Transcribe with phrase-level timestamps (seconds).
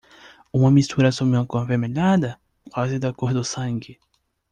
[0.51, 2.39] A mistura assumiu uma cor avermelhada?
[2.71, 3.99] quase da cor do sangue.